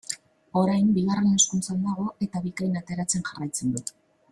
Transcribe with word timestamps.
Orain 0.61 0.87
Bigarren 0.95 1.27
Hezkuntzan 1.35 1.85
dago 1.89 2.07
eta 2.27 2.43
Bikain 2.47 2.81
ateratzen 2.83 3.29
jarraitzen 3.31 3.79
du. 3.79 3.87